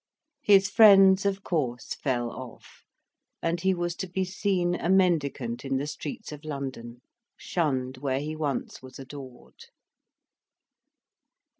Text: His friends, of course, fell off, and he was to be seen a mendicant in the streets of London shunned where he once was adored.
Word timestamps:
His 0.41 0.67
friends, 0.67 1.27
of 1.27 1.43
course, 1.43 1.93
fell 1.93 2.31
off, 2.31 2.83
and 3.39 3.61
he 3.61 3.71
was 3.75 3.95
to 3.97 4.07
be 4.09 4.25
seen 4.25 4.73
a 4.73 4.89
mendicant 4.89 5.63
in 5.63 5.77
the 5.77 5.85
streets 5.85 6.31
of 6.31 6.43
London 6.43 7.03
shunned 7.37 7.97
where 7.97 8.19
he 8.19 8.35
once 8.35 8.81
was 8.81 8.97
adored. 8.97 9.65